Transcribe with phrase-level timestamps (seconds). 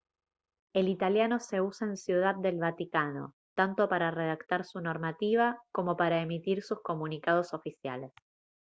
[0.73, 6.23] el italiano se usa en ciudad del vaticano tanto para redactar su normativa como para
[6.23, 8.11] emitir sus comunicados oficiales